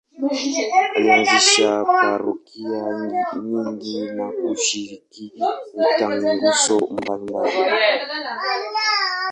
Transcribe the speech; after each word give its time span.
Alianzisha 0.95 1.85
parokia 1.85 2.81
nyingi 3.45 4.05
na 4.11 4.27
kushiriki 4.31 5.33
mitaguso 5.77 6.79
mbalimbali. 6.95 7.51